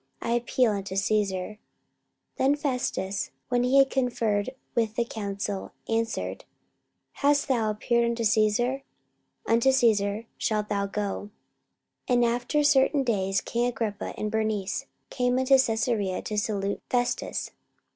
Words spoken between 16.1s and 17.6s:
to salute Festus.